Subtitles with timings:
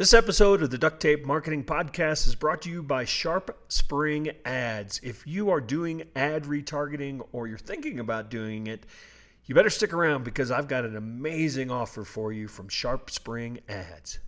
[0.00, 4.30] This episode of the Duct Tape Marketing Podcast is brought to you by Sharp Spring
[4.46, 4.98] Ads.
[5.02, 8.86] If you are doing ad retargeting or you're thinking about doing it,
[9.44, 13.58] you better stick around because I've got an amazing offer for you from Sharp Spring
[13.68, 14.20] Ads.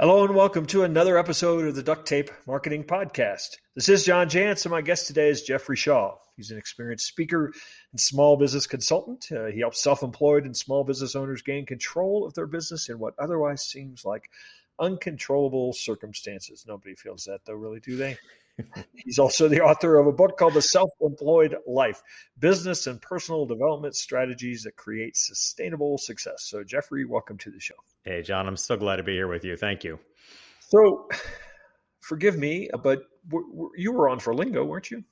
[0.00, 3.56] Hello and welcome to another episode of the Duct Tape Marketing Podcast.
[3.74, 6.14] This is John Jantsch, and my guest today is Jeffrey Shaw.
[6.36, 7.52] He's an experienced speaker
[7.90, 9.26] and small business consultant.
[9.32, 13.00] Uh, he helps self employed and small business owners gain control of their business in
[13.00, 14.30] what otherwise seems like
[14.80, 16.64] uncontrollable circumstances.
[16.66, 18.16] Nobody feels that, though, really, do they?
[18.94, 22.02] He's also the author of a book called The Self Employed Life
[22.38, 26.44] Business and Personal Development Strategies that Create Sustainable Success.
[26.44, 27.74] So, Jeffrey, welcome to the show.
[28.04, 29.56] Hey, John, I'm so glad to be here with you.
[29.56, 29.98] Thank you.
[30.60, 31.08] So,
[32.00, 35.04] forgive me, but w- w- you were on for Lingo, weren't you?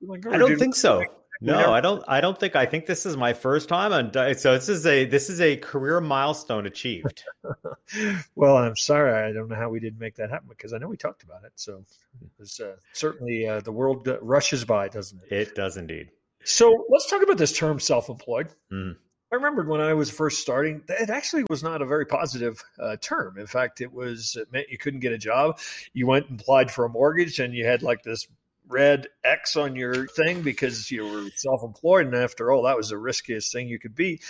[0.00, 1.02] Lingo, I don't think so.
[1.40, 2.02] No, I don't.
[2.08, 2.56] I don't think.
[2.56, 4.12] I think this is my first time on.
[4.36, 7.24] So this is a this is a career milestone achieved.
[8.34, 9.12] well, I'm sorry.
[9.12, 11.44] I don't know how we didn't make that happen because I know we talked about
[11.44, 11.52] it.
[11.56, 11.84] So
[12.22, 15.32] it was uh, certainly uh, the world rushes by, doesn't it?
[15.32, 16.10] It does indeed.
[16.44, 18.48] So let's talk about this term self-employed.
[18.72, 18.96] Mm.
[19.32, 22.96] I remembered when I was first starting, it actually was not a very positive uh,
[23.00, 23.38] term.
[23.38, 25.58] In fact, it was it meant you couldn't get a job.
[25.92, 28.28] You went and applied for a mortgage, and you had like this
[28.68, 32.06] red X on your thing because you were self employed.
[32.06, 34.20] And after all, that was the riskiest thing you could be.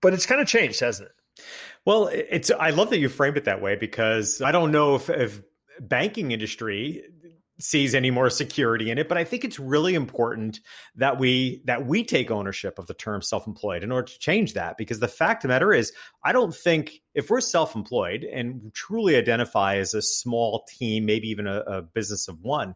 [0.00, 1.44] But it's kind of changed, hasn't it?
[1.84, 5.10] Well, it's I love that you framed it that way because I don't know if,
[5.10, 5.42] if
[5.80, 7.04] banking industry
[7.58, 10.58] sees any more security in it but i think it's really important
[10.96, 14.76] that we that we take ownership of the term self-employed in order to change that
[14.76, 15.92] because the fact of the matter is
[16.24, 21.46] i don't think if we're self-employed and truly identify as a small team maybe even
[21.46, 22.74] a, a business of one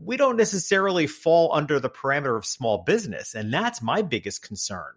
[0.00, 3.34] we don't necessarily fall under the parameter of small business.
[3.34, 4.94] And that's my biggest concern.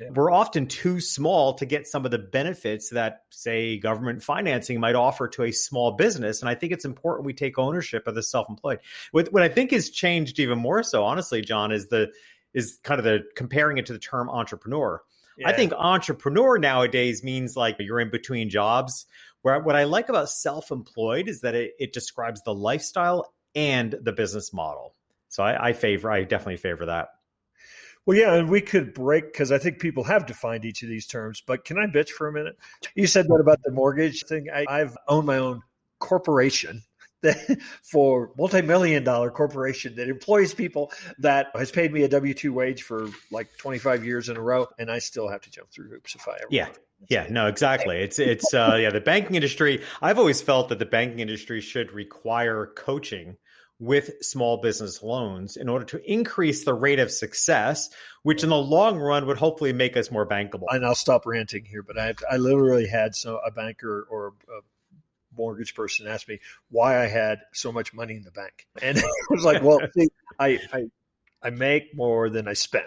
[0.00, 0.08] Yeah.
[0.14, 4.94] We're often too small to get some of the benefits that, say, government financing might
[4.94, 6.40] offer to a small business.
[6.40, 8.78] And I think it's important we take ownership of the self-employed.
[9.12, 12.10] What, what I think has changed even more so, honestly, John, is the
[12.54, 15.02] is kind of the comparing it to the term entrepreneur.
[15.36, 15.48] Yeah.
[15.48, 19.06] I think entrepreneur nowadays means like you're in between jobs.
[19.42, 24.12] Where what I like about self-employed is that it, it describes the lifestyle and the
[24.12, 24.94] business model.
[25.28, 27.08] So I, I favor, I definitely favor that.
[28.06, 31.06] Well, yeah, and we could break because I think people have defined each of these
[31.06, 31.42] terms.
[31.46, 32.56] But can I bitch for a minute?
[32.94, 34.48] You said that about the mortgage thing.
[34.52, 35.62] I, I've owned my own
[35.98, 36.82] corporation
[37.82, 43.08] for multi-million dollar corporation that employs people that has paid me a W-2 wage for
[43.30, 46.26] like 25 years in a row and I still have to jump through hoops if
[46.26, 46.68] I ever Yeah.
[47.08, 47.98] Yeah, no, exactly.
[47.98, 51.92] It's it's uh yeah, the banking industry, I've always felt that the banking industry should
[51.92, 53.36] require coaching
[53.78, 57.88] with small business loans in order to increase the rate of success,
[58.22, 60.66] which in the long run would hopefully make us more bankable.
[60.68, 64.60] And I'll stop ranting here, but I I literally had so a banker or a
[65.36, 66.38] mortgage person ask me
[66.70, 70.08] why I had so much money in the bank, and I was like, well, see,
[70.38, 70.84] I I
[71.42, 72.84] I make more than I spend.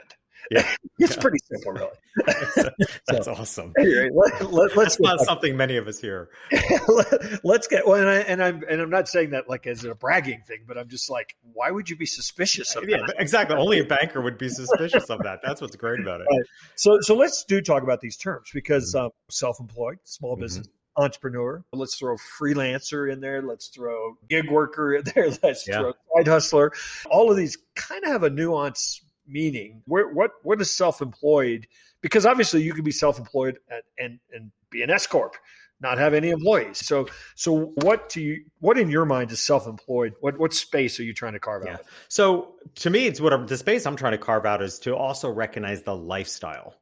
[0.52, 0.68] Yeah,
[1.00, 1.90] it's pretty simple, really.
[3.08, 3.74] That's so, awesome.
[3.78, 5.28] Anyway, let, let, let's That's not back.
[5.28, 6.30] something many of us hear.
[6.88, 9.84] let, us get well, and, I, and I'm and I'm not saying that like as
[9.84, 13.16] a bragging thing, but I'm just like, why would you be suspicious of yeah, that?
[13.20, 13.56] Exactly.
[13.56, 15.40] Only a banker would be suspicious of that.
[15.44, 16.28] That's what's great about it.
[16.30, 16.46] Right.
[16.76, 19.06] So so let's do talk about these terms because mm-hmm.
[19.06, 20.42] um, self-employed, small mm-hmm.
[20.42, 20.68] business.
[20.68, 21.64] Mm-hmm entrepreneur.
[21.74, 23.42] Let's throw freelancer in there.
[23.42, 25.30] Let's throw gig worker in there.
[25.42, 25.80] Let's yeah.
[25.80, 26.72] throw side hustler.
[27.10, 29.82] All of these kind of have a nuance meaning?
[29.86, 31.68] Where, what what is self-employed?
[32.02, 35.36] Because obviously you can be self-employed and and, and be an S corp,
[35.80, 36.86] not have any employees.
[36.86, 40.14] So so what do you what in your mind is self-employed?
[40.20, 41.74] What what space are you trying to carve yeah.
[41.74, 41.86] out?
[42.08, 45.30] So to me, it's what the space I'm trying to carve out is to also
[45.30, 46.76] recognize the lifestyle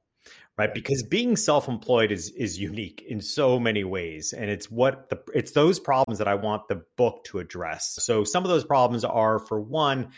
[0.58, 5.20] right because being self-employed is is unique in so many ways and it's what the
[5.34, 9.04] it's those problems that i want the book to address so some of those problems
[9.04, 10.10] are for one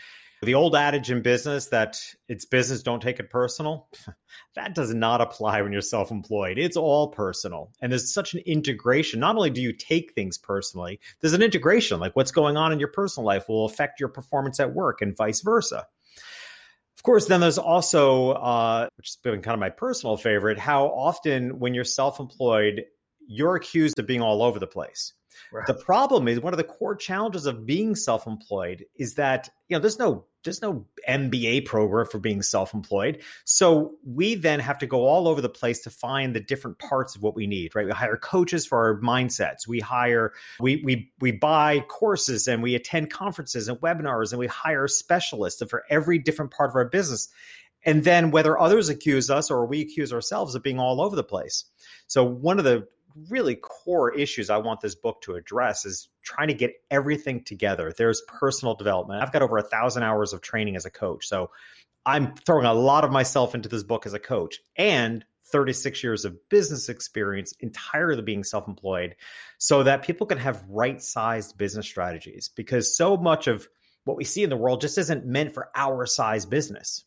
[0.44, 3.88] the old adage in business that it's business, don't take it personal,
[4.54, 6.58] that does not apply when you're self employed.
[6.58, 7.72] It's all personal.
[7.80, 9.20] And there's such an integration.
[9.20, 12.00] Not only do you take things personally, there's an integration.
[12.00, 15.16] Like what's going on in your personal life will affect your performance at work and
[15.16, 15.86] vice versa.
[16.96, 20.86] Of course, then there's also, uh, which has been kind of my personal favorite, how
[20.86, 22.84] often when you're self employed,
[23.26, 25.12] you're accused of being all over the place
[25.52, 25.66] Right.
[25.66, 29.80] The problem is one of the core challenges of being self-employed is that you know
[29.80, 33.22] there's no there's no MBA program for being self-employed.
[33.44, 37.16] So we then have to go all over the place to find the different parts
[37.16, 37.86] of what we need, right?
[37.86, 39.66] We hire coaches for our mindsets.
[39.66, 44.46] We hire we we we buy courses and we attend conferences and webinars and we
[44.46, 47.28] hire specialists for every different part of our business.
[47.86, 51.24] And then whether others accuse us or we accuse ourselves of being all over the
[51.24, 51.64] place.
[52.06, 52.86] So one of the
[53.28, 57.92] really core issues I want this book to address is trying to get everything together.
[57.96, 59.22] There's personal development.
[59.22, 61.26] I've got over a thousand hours of training as a coach.
[61.26, 61.50] So
[62.04, 66.24] I'm throwing a lot of myself into this book as a coach and 36 years
[66.24, 69.14] of business experience entirely being self-employed
[69.58, 73.68] so that people can have right-sized business strategies because so much of
[74.04, 77.04] what we see in the world just isn't meant for our size business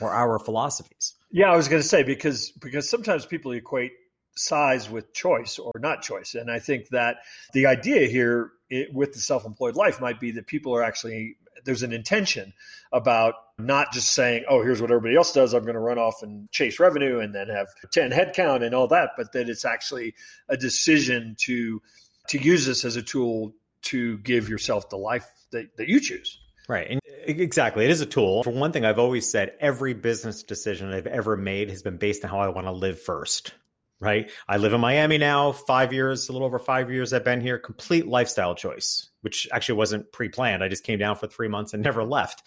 [0.00, 1.14] or our philosophies.
[1.30, 3.92] Yeah, I was going to say because because sometimes people equate
[4.36, 6.34] size with choice or not choice.
[6.34, 7.18] And I think that
[7.52, 11.36] the idea here it, with the self employed life might be that people are actually,
[11.64, 12.52] there's an intention
[12.92, 15.54] about not just saying, oh, here's what everybody else does.
[15.54, 18.88] I'm going to run off and chase revenue and then have 10 headcount and all
[18.88, 20.14] that, but that it's actually
[20.48, 21.80] a decision to
[22.28, 26.40] to use this as a tool to give yourself the life that, that you choose.
[26.68, 26.88] Right.
[26.90, 27.84] And exactly.
[27.84, 28.42] It is a tool.
[28.42, 32.24] For one thing, I've always said every business decision I've ever made has been based
[32.24, 33.52] on how I want to live first
[34.00, 34.30] right?
[34.48, 37.58] I live in Miami now, five years, a little over five years I've been here.
[37.58, 40.62] Complete lifestyle choice, which actually wasn't pre planned.
[40.62, 42.42] I just came down for three months and never left.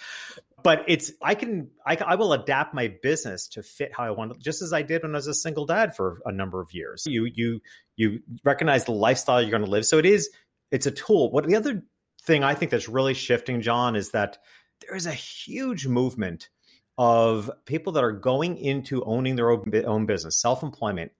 [0.61, 4.39] But it's, I can, I, I will adapt my business to fit how I want
[4.39, 7.05] just as I did when I was a single dad for a number of years.
[7.07, 7.61] You, you,
[7.95, 9.85] you recognize the lifestyle you're going to live.
[9.85, 10.29] So it is,
[10.69, 11.31] it's a tool.
[11.31, 11.83] What the other
[12.23, 14.37] thing I think that's really shifting, John, is that
[14.85, 16.49] there is a huge movement
[16.97, 21.13] of people that are going into owning their own, own business, self employment,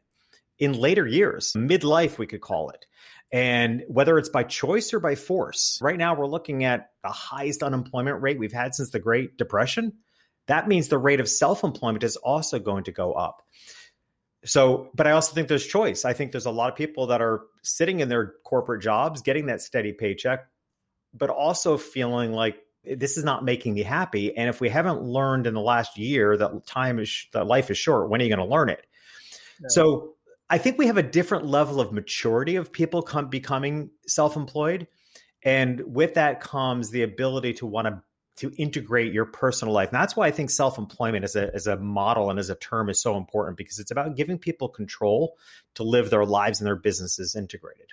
[0.60, 2.86] in later years, midlife, we could call it.
[3.32, 7.64] And whether it's by choice or by force, right now we're looking at the highest
[7.64, 9.94] unemployment rate we've had since the Great Depression.
[10.48, 13.44] That means the rate of self employment is also going to go up.
[14.46, 16.06] So, but I also think there's choice.
[16.06, 19.48] I think there's a lot of people that are sitting in their corporate jobs, getting
[19.48, 20.48] that steady paycheck,
[21.14, 24.36] but also feeling like this is not making me happy.
[24.36, 27.78] And if we haven't learned in the last year that time is that life is
[27.78, 28.86] short, when are you going to learn it?
[29.60, 29.68] No.
[29.70, 30.16] So
[30.50, 34.88] I think we have a different level of maturity of people come, becoming self-employed,
[35.44, 38.02] and with that comes the ability to want to
[38.38, 39.90] to integrate your personal life.
[39.90, 42.90] And that's why I think self-employment as a as a model and as a term
[42.90, 45.36] is so important because it's about giving people control
[45.76, 47.88] to live their lives and their businesses integrated.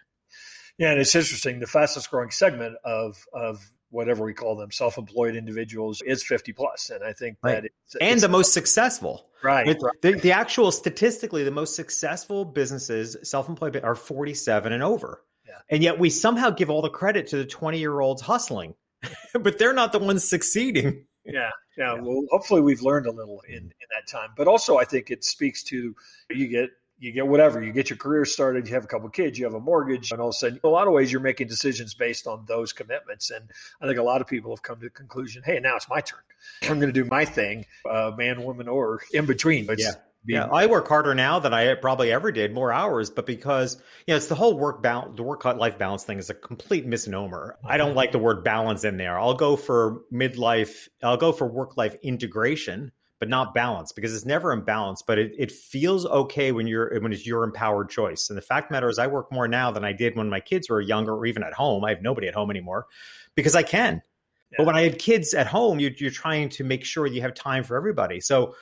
[0.78, 1.58] Yeah, and it's interesting.
[1.58, 6.90] The fastest growing segment of of whatever we call them, self-employed individuals is 50 plus.
[6.90, 7.54] And I think right.
[7.54, 9.28] that it's, and it's, the most successful.
[9.46, 9.68] Right.
[9.68, 15.22] It, the, the actual statistically, the most successful businesses, self-employed are 47 and over.
[15.46, 15.52] Yeah.
[15.70, 18.74] And yet we somehow give all the credit to the 20 year olds hustling,
[19.40, 21.04] but they're not the ones succeeding.
[21.24, 21.94] Yeah, yeah.
[21.94, 24.30] Well, hopefully we've learned a little in, in that time.
[24.36, 25.94] But also, I think it speaks to
[26.30, 29.38] you get you get whatever you get your career started you have a couple kids
[29.38, 31.46] you have a mortgage and all of a sudden a lot of ways you're making
[31.46, 33.50] decisions based on those commitments and
[33.80, 36.00] i think a lot of people have come to the conclusion hey now it's my
[36.00, 36.20] turn
[36.62, 39.92] i'm going to do my thing uh, man woman or in between but yeah
[40.28, 43.76] yeah, I work harder now than I probably ever did, more hours, but because
[44.06, 46.84] you know it's the whole work balance, the work life balance thing is a complete
[46.84, 47.56] misnomer.
[47.64, 49.18] I don't like the word balance in there.
[49.18, 50.88] I'll go for midlife.
[51.02, 55.02] I'll go for work life integration, but not balance because it's never in balance.
[55.02, 58.28] But it, it feels okay when you're when it's your empowered choice.
[58.28, 60.68] And the fact matter is, I work more now than I did when my kids
[60.68, 61.84] were younger or even at home.
[61.84, 62.86] I have nobody at home anymore
[63.34, 64.02] because I can.
[64.50, 64.56] Yeah.
[64.58, 67.34] But when I had kids at home, you're, you're trying to make sure you have
[67.34, 68.20] time for everybody.
[68.20, 68.54] So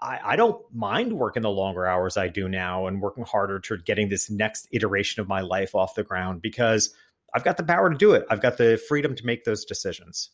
[0.00, 3.78] I, I don't mind working the longer hours I do now and working harder to
[3.78, 6.94] getting this next iteration of my life off the ground because
[7.34, 8.24] I've got the power to do it.
[8.30, 10.30] I've got the freedom to make those decisions.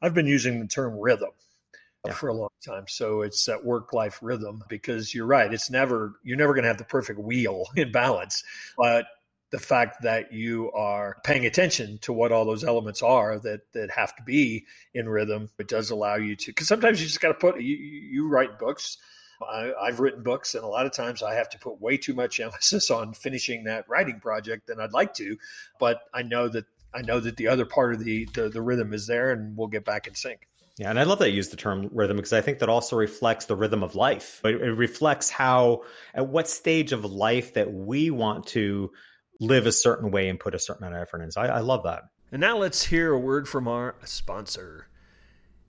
[0.00, 1.30] I've been using the term rhythm
[2.06, 2.12] yeah.
[2.12, 2.84] for a long time.
[2.88, 5.52] So it's that work life rhythm because you're right.
[5.52, 8.42] It's never, you're never going to have the perfect wheel in balance.
[8.76, 9.06] But
[9.50, 13.90] the fact that you are paying attention to what all those elements are that that
[13.90, 14.64] have to be
[14.94, 16.50] in rhythm, it does allow you to.
[16.50, 18.98] Because sometimes you just got to put you, you write books.
[19.42, 22.14] I, I've written books, and a lot of times I have to put way too
[22.14, 25.36] much emphasis on finishing that writing project than I'd like to.
[25.80, 28.92] But I know that I know that the other part of the, the, the rhythm
[28.92, 30.46] is there, and we'll get back in sync.
[30.80, 32.96] Yeah, and I love that you use the term rhythm because I think that also
[32.96, 34.40] reflects the rhythm of life.
[34.46, 35.82] It, it reflects how,
[36.14, 38.90] at what stage of life that we want to
[39.40, 41.30] live a certain way and put a certain amount of effort in.
[41.32, 42.04] So I, I love that.
[42.32, 44.88] And now let's hear a word from our sponsor.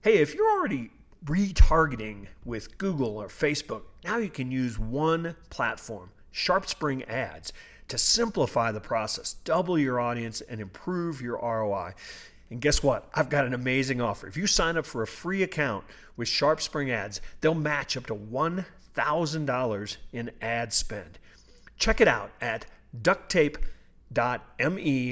[0.00, 0.88] Hey, if you're already
[1.26, 7.52] retargeting with Google or Facebook, now you can use one platform, SharpSpring Ads.
[7.88, 11.92] to simplify the process, double your audience, and improve your ROI.
[12.52, 13.08] And guess what?
[13.14, 14.26] I've got an amazing offer.
[14.26, 15.86] If you sign up for a free account
[16.18, 21.18] with SharpSpring Ads, they'll match up to $1,000 in ad spend.
[21.78, 22.66] Check it out at
[23.00, 23.56] ducktape.me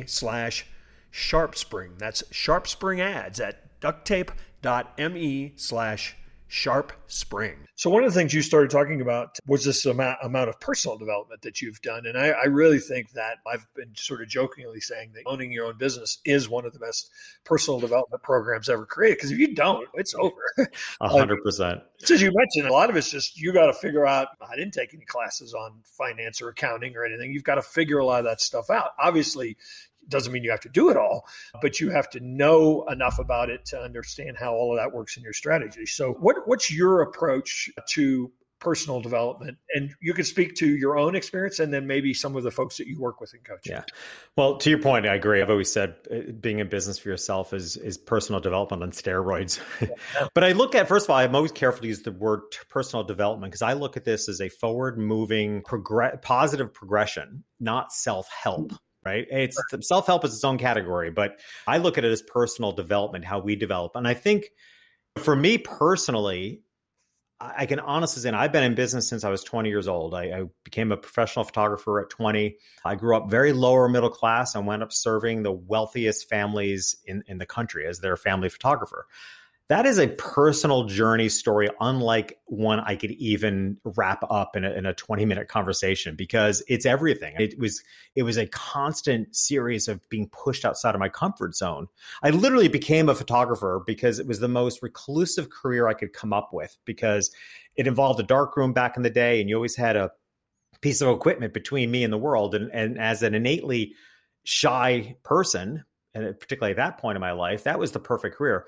[0.06, 0.66] slash
[1.10, 1.98] sharpspring.
[1.98, 6.16] That's SharpSpring Ads at ducktape.me slash
[6.52, 7.54] Sharp Spring.
[7.76, 10.98] So one of the things you started talking about was this amount, amount of personal
[10.98, 12.06] development that you've done.
[12.06, 15.66] And I, I, really think that I've been sort of jokingly saying that owning your
[15.66, 17.08] own business is one of the best
[17.44, 19.18] personal development programs ever created.
[19.18, 20.34] Because if you don't, it's over.
[21.00, 21.82] A hundred percent.
[22.02, 24.28] As you mentioned, a lot of it's just you got to figure out.
[24.40, 27.32] I didn't take any classes on finance or accounting or anything.
[27.32, 28.90] You've got to figure a lot of that stuff out.
[28.98, 29.56] Obviously,
[30.10, 31.26] doesn't mean you have to do it all,
[31.62, 35.16] but you have to know enough about it to understand how all of that works
[35.16, 35.86] in your strategy.
[35.86, 39.58] So, what, what's your approach to personal development?
[39.74, 42.76] And you can speak to your own experience and then maybe some of the folks
[42.76, 43.62] that you work with and coach.
[43.64, 43.82] Yeah.
[44.36, 45.42] Well, to your point, I agree.
[45.42, 49.60] I've always said uh, being in business for yourself is is personal development on steroids.
[49.80, 50.28] Yeah.
[50.34, 53.02] but I look at first of all, I'm always careful to use the word personal
[53.02, 58.28] development because I look at this as a forward moving, progress, positive progression, not self
[58.28, 58.68] help.
[58.68, 59.26] Mm-hmm right?
[59.30, 63.24] It's self help is its own category, but I look at it as personal development,
[63.24, 63.96] how we develop.
[63.96, 64.50] And I think
[65.18, 66.62] for me personally,
[67.40, 70.14] I can honestly say I've been in business since I was 20 years old.
[70.14, 72.54] I, I, became a professional photographer at 20.
[72.84, 77.24] I grew up very lower middle class and went up serving the wealthiest families in,
[77.28, 79.06] in the country as their family photographer
[79.70, 84.70] that is a personal journey story unlike one i could even wrap up in a,
[84.72, 87.34] in a 20 minute conversation because it's everything.
[87.38, 87.82] It was
[88.14, 91.86] it was a constant series of being pushed outside of my comfort zone.
[92.22, 96.32] I literally became a photographer because it was the most reclusive career i could come
[96.32, 97.30] up with because
[97.76, 100.10] it involved a dark room back in the day and you always had a
[100.80, 103.94] piece of equipment between me and the world and, and as an innately
[104.44, 105.84] shy person
[106.14, 108.66] and particularly at that point in my life that was the perfect career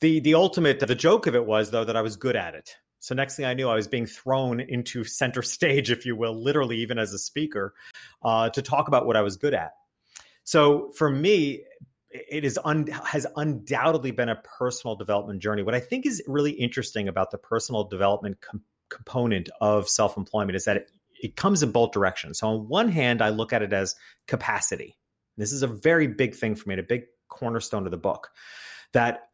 [0.00, 2.76] the the ultimate the joke of it was though that I was good at it.
[3.00, 6.34] So next thing I knew, I was being thrown into center stage, if you will,
[6.34, 7.74] literally even as a speaker,
[8.22, 9.72] uh, to talk about what I was good at.
[10.44, 11.64] So for me,
[12.10, 15.62] it is un- has undoubtedly been a personal development journey.
[15.62, 20.56] What I think is really interesting about the personal development com- component of self employment
[20.56, 20.90] is that it,
[21.22, 22.40] it comes in both directions.
[22.40, 23.94] So on one hand, I look at it as
[24.26, 24.96] capacity.
[25.36, 28.30] This is a very big thing for me, a big cornerstone of the book.
[28.92, 29.29] That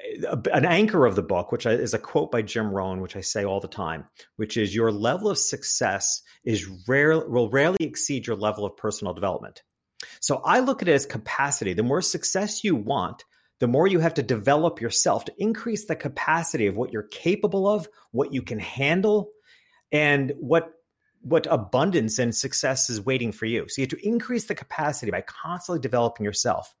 [0.00, 3.44] an anchor of the book, which is a quote by Jim Rohn, which I say
[3.44, 4.04] all the time,
[4.36, 9.14] which is your level of success is rare will rarely exceed your level of personal
[9.14, 9.62] development.
[10.20, 11.72] So I look at it as capacity.
[11.72, 13.24] The more success you want,
[13.58, 17.66] the more you have to develop yourself to increase the capacity of what you're capable
[17.66, 19.30] of, what you can handle,
[19.90, 20.72] and what
[21.22, 23.66] what abundance and success is waiting for you.
[23.68, 26.72] So you have to increase the capacity by constantly developing yourself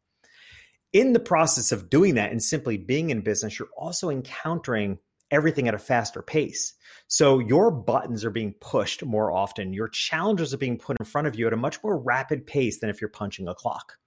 [0.96, 4.98] in the process of doing that and simply being in business, you're also encountering
[5.30, 6.72] everything at a faster pace.
[7.06, 9.74] So your buttons are being pushed more often.
[9.74, 12.78] Your challenges are being put in front of you at a much more rapid pace
[12.78, 13.98] than if you're punching a clock.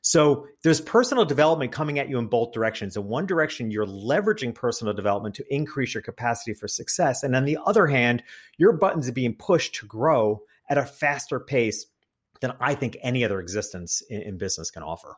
[0.00, 2.96] So there's personal development coming at you in both directions.
[2.96, 7.22] In one direction, you're leveraging personal development to increase your capacity for success.
[7.22, 8.22] And on the other hand,
[8.56, 10.40] your buttons are being pushed to grow
[10.70, 11.84] at a faster pace
[12.40, 15.16] than I think any other existence in, in business can offer.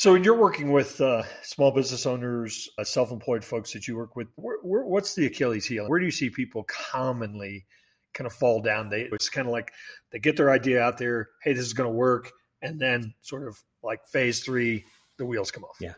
[0.00, 4.28] So, you're working with uh, small business owners, uh, self-employed folks that you work with,
[4.36, 5.86] where, where, what's the Achilles heel?
[5.88, 7.66] Where do you see people commonly
[8.14, 8.88] kind of fall down?
[8.88, 9.72] They it's kind of like
[10.10, 11.28] they get their idea out there.
[11.42, 14.86] Hey, this is going to work, and then sort of like phase three,
[15.18, 15.76] the wheels come off.
[15.82, 15.92] Yeah,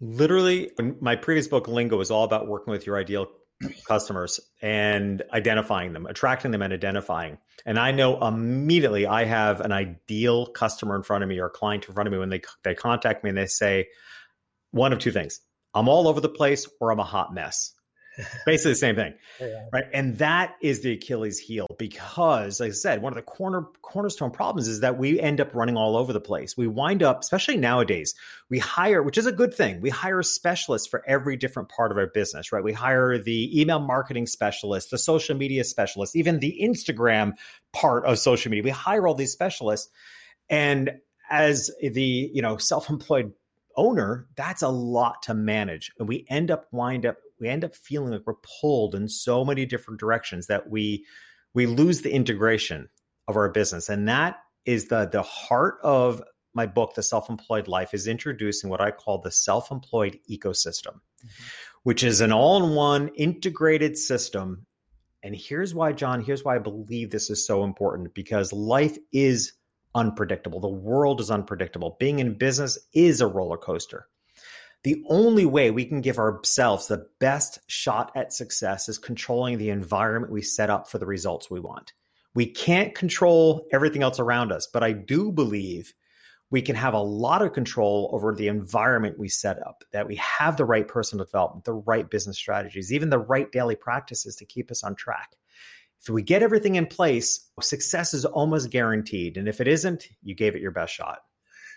[0.00, 0.70] literally.
[1.00, 3.26] My previous book, Lingo, was all about working with your ideal
[3.86, 7.38] customers and identifying them, attracting them and identifying.
[7.66, 11.86] And I know immediately I have an ideal customer in front of me or client
[11.86, 13.88] in front of me when they they contact me and they say
[14.70, 15.40] one of two things.
[15.74, 17.72] I'm all over the place or I'm a hot mess.
[18.46, 19.14] Basically the same thing.
[19.40, 19.66] Yeah.
[19.72, 19.84] Right.
[19.92, 24.30] And that is the Achilles heel because, like I said, one of the corner cornerstone
[24.30, 26.56] problems is that we end up running all over the place.
[26.56, 28.14] We wind up, especially nowadays,
[28.50, 29.80] we hire, which is a good thing.
[29.80, 32.62] We hire specialists for every different part of our business, right?
[32.62, 37.32] We hire the email marketing specialist, the social media specialist, even the Instagram
[37.72, 38.64] part of social media.
[38.64, 39.88] We hire all these specialists.
[40.50, 40.92] And
[41.30, 43.32] as the, you know, self-employed
[43.76, 45.92] owner, that's a lot to manage.
[45.98, 49.44] And we end up wind up we end up feeling like we're pulled in so
[49.44, 51.04] many different directions that we
[51.54, 52.88] we lose the integration
[53.26, 56.22] of our business and that is the the heart of
[56.54, 61.44] my book the self-employed life is introducing what i call the self-employed ecosystem mm-hmm.
[61.82, 64.66] which is an all-in-one integrated system
[65.22, 69.52] And here's why, John, here's why I believe this is so important because life is
[69.94, 70.60] unpredictable.
[70.60, 71.96] The world is unpredictable.
[71.98, 74.06] Being in business is a roller coaster.
[74.88, 79.68] The only way we can give ourselves the best shot at success is controlling the
[79.68, 81.92] environment we set up for the results we want.
[82.34, 85.92] We can't control everything else around us, but I do believe
[86.50, 90.16] we can have a lot of control over the environment we set up, that we
[90.16, 94.46] have the right personal development, the right business strategies, even the right daily practices to
[94.46, 95.36] keep us on track.
[96.00, 99.36] If we get everything in place, success is almost guaranteed.
[99.36, 101.18] And if it isn't, you gave it your best shot.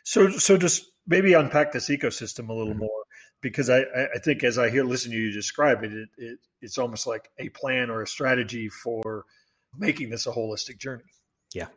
[0.06, 2.80] So, so just maybe unpack this ecosystem a little mm-hmm.
[2.80, 3.04] more,
[3.42, 3.82] because I,
[4.16, 7.30] I think as I hear listen to you describe it, it, it, it's almost like
[7.38, 9.26] a plan or a strategy for
[9.78, 11.04] making this a holistic journey.
[11.54, 11.68] Yeah,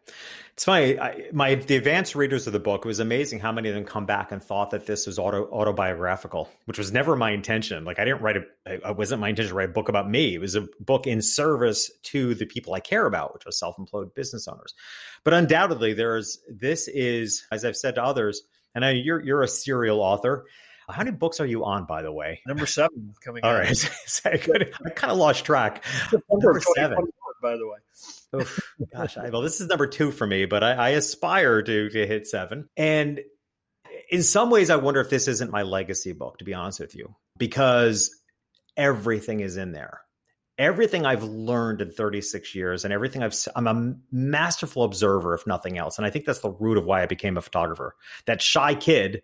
[0.53, 1.01] it's funny.
[1.01, 2.85] I, my the advanced readers of the book.
[2.85, 5.51] It was amazing how many of them come back and thought that this was auto
[5.51, 7.85] autobiographical, which was never my intention.
[7.85, 8.45] Like I didn't write a.
[8.67, 10.37] It wasn't my intention to write a book about me.
[10.37, 14.15] It was a book in service to the people I care about, which are self-employed
[14.15, 14.75] business owners.
[15.25, 18.43] But undoubtedly, there's this is as I've said to others,
[18.75, 20.47] and I, you're you're a serial author.
[20.89, 22.43] How many books are you on, by the way?
[22.47, 23.43] Number seven coming.
[23.43, 23.91] All right,
[24.25, 25.85] right, I, I kind of lost track.
[26.31, 26.99] Number seven
[27.45, 27.79] by the way.
[28.33, 31.91] oh, gosh, I, well, this is number two for me, but I, I aspire to
[31.91, 32.69] to hit seven.
[32.77, 33.21] And
[34.11, 36.97] in some ways, I wonder if this isn't my legacy book, to be honest with
[36.97, 38.11] you, because
[38.77, 40.01] everything is in there.
[40.59, 45.79] Everything I've learned in 36 years and everything I've, I'm a masterful observer, if nothing
[45.79, 45.99] else.
[45.99, 47.97] And I think that's the root of why I became a photographer.
[48.27, 49.23] That shy kid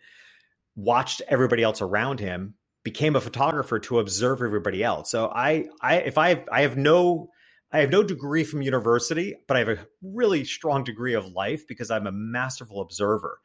[0.74, 5.10] watched everybody else around him, became a photographer to observe everybody else.
[5.10, 7.30] So I, I, if I, I have no
[7.72, 11.66] I have no degree from university, but I have a really strong degree of life
[11.68, 13.38] because I'm a masterful observer.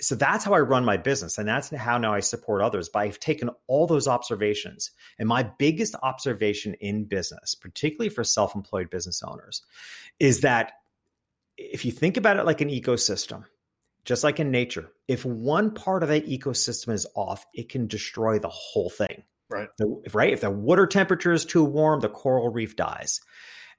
[0.00, 1.38] So that's how I run my business.
[1.38, 2.88] And that's how now I support others.
[2.88, 4.90] But I've taken all those observations.
[5.18, 9.62] And my biggest observation in business, particularly for self employed business owners,
[10.18, 10.72] is that
[11.56, 13.44] if you think about it like an ecosystem,
[14.04, 18.38] just like in nature, if one part of that ecosystem is off, it can destroy
[18.38, 19.24] the whole thing.
[19.48, 19.68] Right.
[19.78, 20.32] The, right.
[20.32, 23.20] If the water temperature is too warm, the coral reef dies.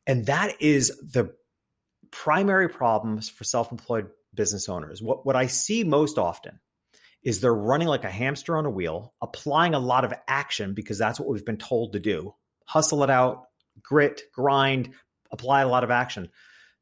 [0.05, 1.33] And that is the
[2.11, 5.01] primary problems for self-employed business owners.
[5.01, 6.59] What what I see most often
[7.23, 10.97] is they're running like a hamster on a wheel, applying a lot of action because
[10.97, 12.33] that's what we've been told to do.
[12.65, 13.47] Hustle it out,
[13.81, 14.93] grit, grind,
[15.31, 16.29] apply a lot of action.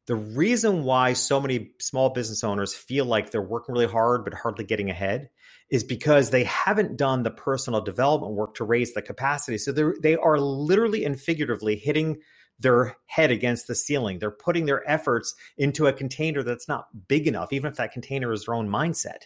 [0.07, 4.35] The reason why so many small business owners feel like they're working really hard but
[4.35, 5.29] hardly getting ahead
[5.71, 9.57] is because they haven't done the personal development work to raise the capacity.
[9.57, 12.17] So they're, they are literally and figuratively hitting
[12.59, 14.19] their head against the ceiling.
[14.19, 18.31] They're putting their efforts into a container that's not big enough, even if that container
[18.31, 19.23] is their own mindset.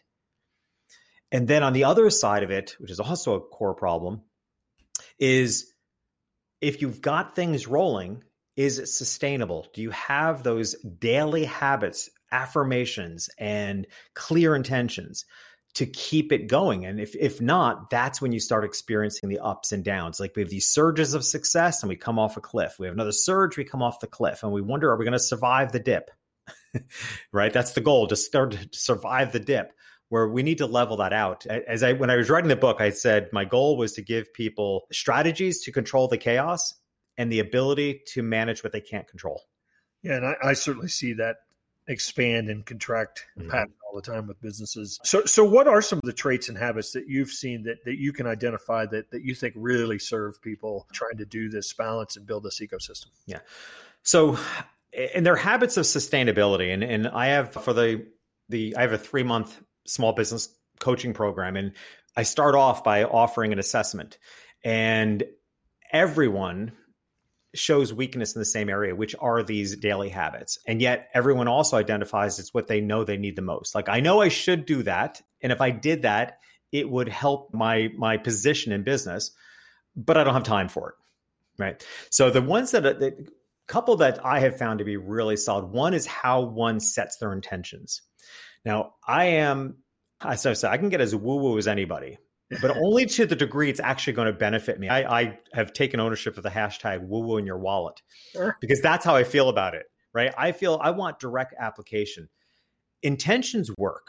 [1.31, 4.21] And then on the other side of it, which is also a core problem,
[5.19, 5.73] is
[6.61, 8.23] if you've got things rolling,
[8.55, 9.67] is it sustainable?
[9.73, 15.25] Do you have those daily habits, affirmations, and clear intentions
[15.75, 16.85] to keep it going?
[16.85, 20.19] And if, if not, that's when you start experiencing the ups and downs.
[20.19, 22.75] Like we have these surges of success and we come off a cliff.
[22.79, 25.13] We have another surge, we come off the cliff, and we wonder, are we going
[25.13, 26.09] to survive the dip?
[27.31, 27.53] right?
[27.53, 29.73] That's the goal to start to survive the dip
[30.09, 31.45] where we need to level that out.
[31.45, 34.33] As I when I was writing the book, I said my goal was to give
[34.33, 36.73] people strategies to control the chaos
[37.17, 39.43] and the ability to manage what they can't control.
[40.01, 41.37] Yeah, and I, I certainly see that
[41.89, 43.49] expand and contract mm-hmm.
[43.49, 44.99] pattern all the time with businesses.
[45.03, 47.97] So, so what are some of the traits and habits that you've seen that, that
[47.97, 52.15] you can identify that, that you think really serve people trying to do this balance
[52.15, 53.07] and build this ecosystem?
[53.25, 53.39] Yeah.
[54.03, 54.37] So,
[55.13, 58.05] and their habits of sustainability, and, and I have for the,
[58.47, 60.49] the, I have a three month small business
[60.79, 61.73] coaching program and
[62.15, 64.17] I start off by offering an assessment
[64.63, 65.23] and
[65.91, 66.71] everyone
[67.55, 70.59] shows weakness in the same area, which are these daily habits.
[70.67, 73.73] And yet everyone also identifies it's what they know they need the most.
[73.73, 75.21] Like I know I should do that.
[75.41, 76.39] And if I did that,
[76.71, 79.31] it would help my my position in business,
[79.95, 80.95] but I don't have time for it.
[81.57, 81.85] Right.
[82.09, 83.27] So the ones that the
[83.67, 87.33] couple that I have found to be really solid, one is how one sets their
[87.33, 88.01] intentions.
[88.63, 89.77] Now I am
[90.21, 92.17] I said, I can get as woo woo as anybody
[92.61, 94.89] but only to the degree it's actually going to benefit me.
[94.89, 98.01] I, I have taken ownership of the hashtag woo woo in your wallet
[98.59, 100.33] because that's how I feel about it, right?
[100.37, 102.29] I feel I want direct application.
[103.03, 104.07] Intentions work.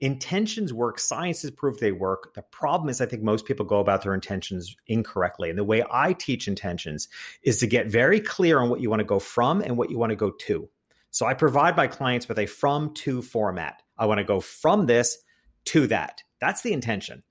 [0.00, 0.98] Intentions work.
[0.98, 2.34] Science has proved they work.
[2.34, 5.48] The problem is, I think most people go about their intentions incorrectly.
[5.48, 7.08] And the way I teach intentions
[7.42, 9.98] is to get very clear on what you want to go from and what you
[9.98, 10.68] want to go to.
[11.10, 13.82] So I provide my clients with a from to format.
[13.96, 15.18] I want to go from this
[15.66, 16.22] to that.
[16.40, 17.22] That's the intention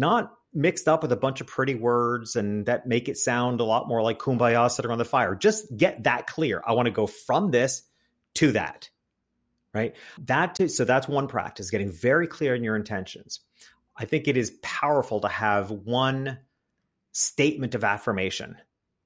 [0.00, 3.64] not mixed up with a bunch of pretty words and that make it sound a
[3.64, 5.36] lot more like kumbaya sitting on the fire.
[5.36, 6.60] Just get that clear.
[6.66, 7.82] I want to go from this
[8.36, 8.90] to that.
[9.72, 9.94] Right.
[10.24, 13.38] That so that's one practice, getting very clear in your intentions.
[13.96, 16.38] I think it is powerful to have one
[17.12, 18.56] statement of affirmation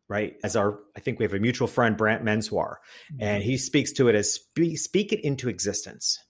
[0.09, 0.37] right?
[0.45, 2.77] As our, I think we have a mutual friend, Brant Menswar,
[3.19, 3.51] and mm-hmm.
[3.51, 6.23] he speaks to it as speak, speak it into existence,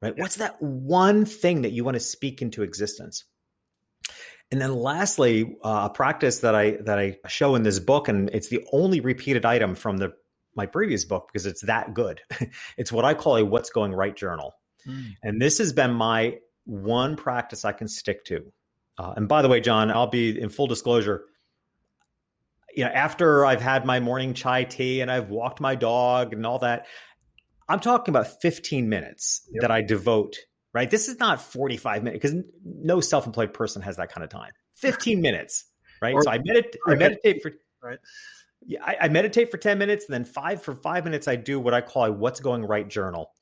[0.00, 0.14] right?
[0.16, 0.22] Yeah.
[0.22, 3.24] What's that one thing that you want to speak into existence?
[4.52, 8.30] And then lastly, uh, a practice that I that I show in this book, and
[8.30, 10.12] it's the only repeated item from the
[10.54, 12.20] my previous book because it's that good.
[12.76, 14.54] it's what I call a "What's Going Right" journal,
[14.86, 15.14] mm.
[15.22, 18.52] and this has been my one practice I can stick to.
[18.98, 21.24] Uh, and by the way, John, I'll be in full disclosure
[22.74, 26.46] you know, after I've had my morning chai tea and I've walked my dog and
[26.46, 26.86] all that,
[27.68, 29.62] I'm talking about 15 minutes yep.
[29.62, 30.36] that I devote,
[30.74, 30.90] right?
[30.90, 34.52] This is not 45 minutes because no self employed person has that kind of time.
[34.76, 35.66] 15 minutes,
[36.00, 36.14] right?
[36.14, 37.98] Or, so I, medit- I meditate for, right?
[38.64, 41.58] Yeah, I, I, meditate for 10 minutes and then five for five minutes, I do
[41.58, 43.32] what I call a what's going right journal,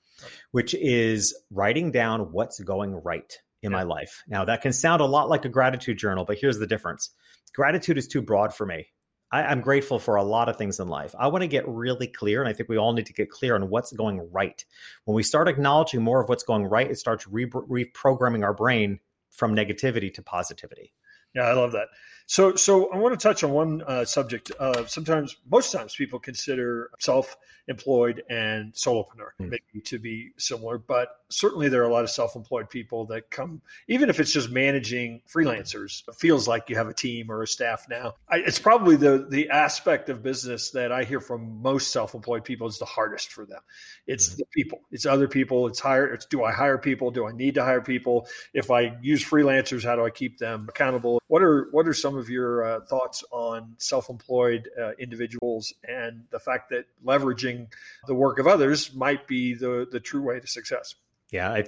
[0.53, 3.31] which is writing down what's going right
[3.63, 4.23] in my life.
[4.27, 7.11] Now, that can sound a lot like a gratitude journal, but here's the difference
[7.55, 8.87] gratitude is too broad for me.
[9.33, 11.15] I, am grateful for a lot of things in life.
[11.19, 13.55] I want to get really clear, and I think we all need to get clear
[13.55, 14.65] on what's going right.
[15.05, 18.99] When we start acknowledging more of what's going right, it starts re- reprogramming our brain
[19.31, 20.93] from negativity to positivity.
[21.35, 21.89] Yeah, I love that.
[22.31, 24.53] So, so I want to touch on one uh, subject.
[24.57, 29.51] Uh, sometimes, most times, people consider self-employed and solopreneur mm.
[29.51, 33.61] maybe to be similar, but certainly there are a lot of self-employed people that come,
[33.89, 37.49] even if it's just managing freelancers, it feels like you have a team or a
[37.49, 38.15] staff now.
[38.29, 42.69] I, it's probably the the aspect of business that I hear from most self-employed people
[42.69, 43.61] is the hardest for them.
[44.07, 44.37] It's mm.
[44.37, 44.83] the people.
[44.93, 45.67] It's other people.
[45.67, 46.07] It's hire.
[46.07, 47.11] It's do I hire people?
[47.11, 48.29] Do I need to hire people?
[48.55, 51.20] If I use freelancers, how do I keep them accountable?
[51.31, 56.41] What are what are some of your uh, thoughts on self-employed uh, individuals and the
[56.41, 57.69] fact that leveraging
[58.09, 60.97] the work of others might be the the true way to success?
[61.31, 61.67] Yeah, I,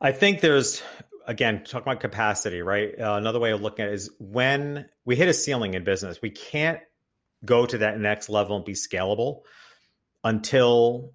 [0.00, 0.84] I think there's
[1.26, 2.94] again talk about capacity, right?
[2.96, 6.22] Uh, another way of looking at it is when we hit a ceiling in business,
[6.22, 6.78] we can't
[7.44, 9.40] go to that next level and be scalable
[10.22, 11.12] until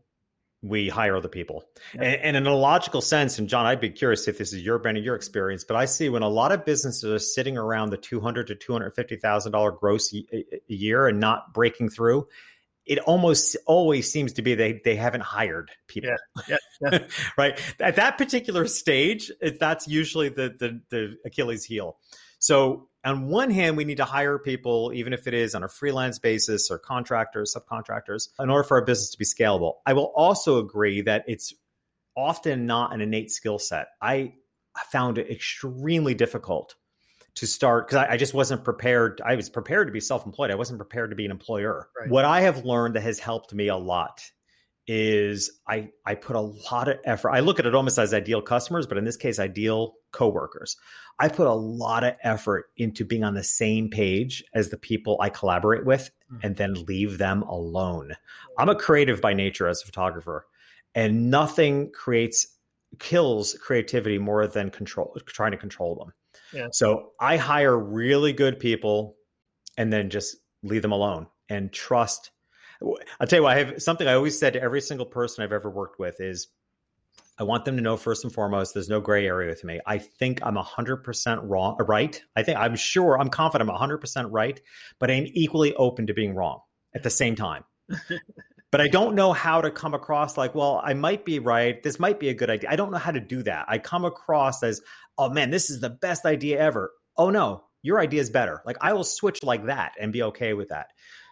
[0.62, 1.63] we hire other people.
[1.93, 2.04] Yeah.
[2.04, 4.80] And, and, in a logical sense, and John, I'd be curious if this is your
[4.80, 7.91] brand and your experience, but I see when a lot of businesses are sitting around
[7.91, 11.89] the two hundred to two hundred fifty thousand dollar gross a year and not breaking
[11.89, 12.28] through,
[12.86, 16.10] it almost always seems to be they they haven't hired people.
[16.48, 17.00] Yeah, yeah, yeah.
[17.38, 17.60] right.
[17.80, 21.98] At that particular stage, it, that's usually the, the the Achilles heel.
[22.39, 25.69] So on one hand, we need to hire people, even if it is on a
[25.69, 29.75] freelance basis or contractors, subcontractors, in order for our business to be scalable.
[29.86, 31.53] I will also agree that it's
[32.15, 33.88] often not an innate skill set.
[34.01, 34.33] I
[34.91, 36.75] found it extremely difficult
[37.36, 39.21] to start because I, I, just wasn't prepared.
[39.23, 40.49] I was prepared to be self employed.
[40.49, 41.88] I wasn't prepared to be an employer.
[41.97, 42.10] Right.
[42.10, 44.23] What I have learned that has helped me a lot
[44.88, 47.29] is I I put a lot of effort.
[47.29, 50.75] I look at it almost as ideal customers, but in this case, ideal coworkers.
[51.19, 55.17] I put a lot of effort into being on the same page as the people
[55.21, 56.45] I collaborate with mm-hmm.
[56.45, 58.15] and then leave them alone.
[58.58, 60.45] I'm a creative by nature as a photographer,
[60.95, 62.47] and nothing creates
[62.99, 66.13] kills creativity more than control trying to control them.
[66.53, 66.67] Yeah.
[66.71, 69.15] So I hire really good people
[69.77, 72.32] and then just leave them alone and trust.
[72.82, 75.51] I'll tell you what, I have something I always said to every single person I've
[75.51, 76.47] ever worked with is
[77.39, 79.80] I want them to know first and foremost, there's no gray area with me.
[79.86, 82.19] I think I'm 100% wrong, right.
[82.36, 84.60] I think I'm sure, I'm confident I'm 100% right,
[85.00, 86.62] but I'm equally open to being wrong
[86.95, 87.63] at the same time.
[88.71, 91.82] but I don't know how to come across like, well, I might be right.
[91.84, 92.71] This might be a good idea.
[92.71, 93.65] I don't know how to do that.
[93.67, 94.82] I come across as,
[95.17, 96.91] oh man, this is the best idea ever.
[97.15, 98.62] Oh no, your idea is better.
[98.65, 100.88] Like I will switch like that and be okay with that.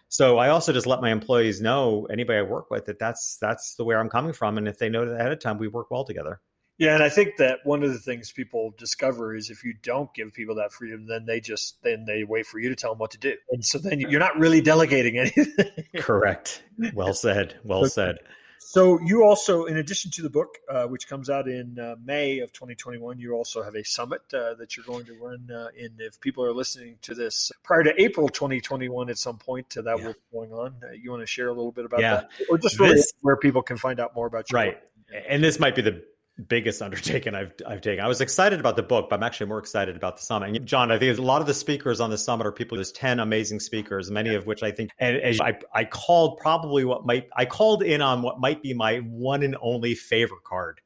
[0.08, 3.74] So I also just let my employees know, anybody I work with, that that's that's
[3.74, 5.90] the way I'm coming from, and if they know that ahead of time, we work
[5.90, 6.40] well together.
[6.78, 10.12] Yeah, and I think that one of the things people discover is if you don't
[10.12, 12.98] give people that freedom, then they just then they wait for you to tell them
[12.98, 15.54] what to do, and so then you're not really delegating anything.
[15.96, 16.62] Correct.
[16.94, 17.58] Well said.
[17.64, 18.18] Well said.
[18.68, 22.40] So you also, in addition to the book, uh, which comes out in uh, May
[22.40, 25.48] of 2021, you also have a summit uh, that you're going to run.
[25.48, 29.76] Uh, in if people are listening to this prior to April 2021, at some point
[29.76, 30.06] uh, that yeah.
[30.06, 30.74] will be going on.
[30.82, 32.14] Uh, you want to share a little bit about yeah.
[32.14, 34.56] that, or just really this, where people can find out more about you?
[34.56, 34.74] Right,
[35.12, 35.24] work.
[35.28, 36.02] and this might be the
[36.48, 38.04] biggest undertaking I've I've taken.
[38.04, 40.56] I was excited about the book, but I'm actually more excited about the summit.
[40.56, 42.76] And John, I think a lot of the speakers on the summit are people.
[42.76, 44.90] There's ten amazing speakers, many of which I think.
[44.98, 48.74] And as I I called probably what might I called in on what might be
[48.74, 50.80] my one and only favor card.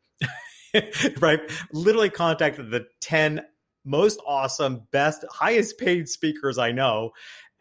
[1.20, 1.40] right,
[1.72, 3.42] literally contacted the ten
[3.84, 7.12] most awesome, best, highest paid speakers I know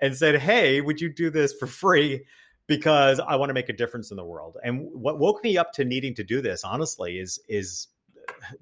[0.01, 2.25] and said, Hey, would you do this for free?
[2.69, 4.57] Because I want to make a difference in the world.
[4.63, 7.87] And what woke me up to needing to do this, honestly, is is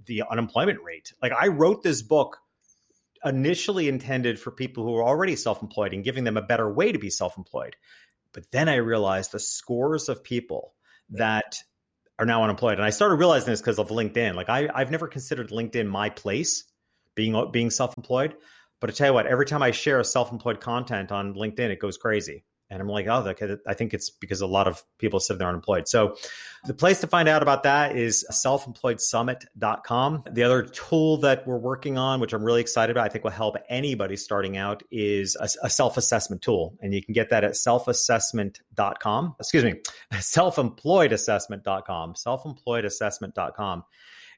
[0.06, 1.13] the unemployment rate.
[1.22, 2.38] Like I wrote this book
[3.24, 7.00] initially intended for people who are already self-employed and giving them a better way to
[7.00, 7.76] be self-employed.
[8.34, 10.74] But then I realized the scores of people
[11.10, 11.58] that
[12.17, 12.76] are now unemployed.
[12.76, 14.36] And I started realizing this because of LinkedIn.
[14.36, 16.63] Like I, I've never considered LinkedIn my place
[17.13, 18.36] being being self-employed.
[18.80, 21.98] But I tell you what, every time I share self-employed content on LinkedIn, it goes
[21.98, 22.46] crazy.
[22.70, 23.56] And I'm like, oh, okay.
[23.66, 25.88] I think it's because a lot of people said they're unemployed.
[25.88, 26.18] So
[26.66, 30.24] the place to find out about that is selfemployedsummit.com.
[30.32, 33.32] The other tool that we're working on, which I'm really excited about, I think will
[33.32, 36.78] help anybody starting out, is a, a self-assessment tool.
[36.82, 39.36] And you can get that at selfassessment.com.
[39.40, 39.76] Excuse me,
[40.14, 43.84] selfemployedassessment.com, selfemployedassessment.com.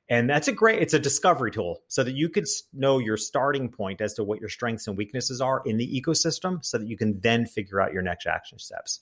[0.10, 3.70] And that's a great, it's a discovery tool so that you could know your starting
[3.70, 6.98] point as to what your strengths and weaknesses are in the ecosystem so that you
[6.98, 9.02] can then figure out your next action steps.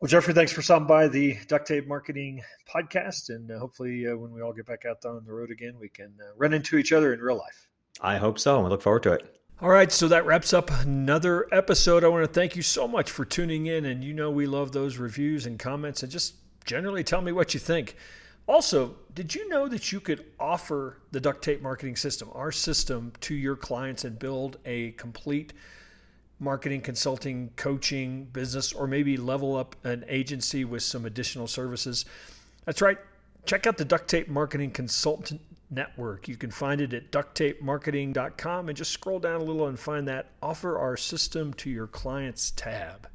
[0.00, 3.28] Well, Jeffrey, thanks for stopping by the Duct Tape Marketing Podcast.
[3.28, 5.90] And uh, hopefully, uh, when we all get back out on the road again, we
[5.90, 7.68] can uh, run into each other in real life.
[8.00, 8.54] I hope so.
[8.54, 9.42] And we look forward to it.
[9.60, 12.02] All right, so that wraps up another episode.
[12.02, 13.84] I want to thank you so much for tuning in.
[13.84, 17.52] And you know, we love those reviews and comments and just generally tell me what
[17.52, 17.94] you think.
[18.46, 23.12] Also, did you know that you could offer the duct tape marketing system, our system,
[23.20, 25.52] to your clients and build a complete
[26.40, 32.06] marketing, consulting, coaching business, or maybe level up an agency with some additional services?
[32.64, 32.98] That's right.
[33.46, 36.28] Check out the Duct Tape Marketing Consultant Network.
[36.28, 40.30] You can find it at ducttapemarketing.com and just scroll down a little and find that
[40.42, 43.08] Offer Our System to Your Clients tab.